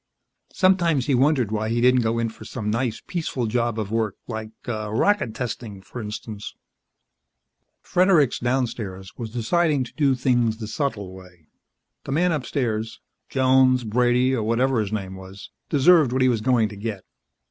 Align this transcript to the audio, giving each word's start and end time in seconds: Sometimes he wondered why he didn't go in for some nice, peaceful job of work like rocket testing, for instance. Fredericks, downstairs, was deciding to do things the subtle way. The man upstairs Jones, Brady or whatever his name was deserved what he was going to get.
Sometimes 0.55 1.05
he 1.05 1.13
wondered 1.13 1.51
why 1.51 1.69
he 1.69 1.79
didn't 1.79 2.01
go 2.01 2.17
in 2.17 2.29
for 2.29 2.43
some 2.43 2.71
nice, 2.71 3.03
peaceful 3.05 3.45
job 3.45 3.77
of 3.77 3.91
work 3.91 4.15
like 4.27 4.49
rocket 4.65 5.35
testing, 5.35 5.79
for 5.79 6.01
instance. 6.01 6.55
Fredericks, 7.81 8.39
downstairs, 8.39 9.15
was 9.15 9.29
deciding 9.31 9.83
to 9.83 9.93
do 9.93 10.15
things 10.15 10.57
the 10.57 10.65
subtle 10.65 11.13
way. 11.13 11.45
The 12.05 12.11
man 12.13 12.31
upstairs 12.31 12.99
Jones, 13.29 13.83
Brady 13.83 14.33
or 14.35 14.41
whatever 14.41 14.79
his 14.79 14.91
name 14.91 15.13
was 15.17 15.51
deserved 15.69 16.11
what 16.13 16.23
he 16.23 16.29
was 16.29 16.41
going 16.41 16.67
to 16.69 16.75
get. 16.75 17.03